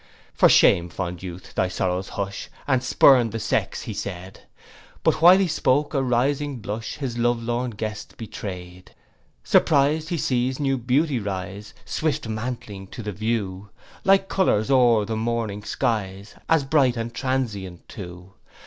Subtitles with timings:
[0.33, 4.39] 'For shame fond youth thy sorrows hush And spurn the sex,' he said:
[5.03, 8.95] But while he spoke a rising blush His love lorn guest betray'd.
[9.43, 13.69] Surpriz'd he sees new beauties rise, Swift mantling to the view;
[14.03, 18.33] Like colours o'er the morning skies, As bright, as transient too.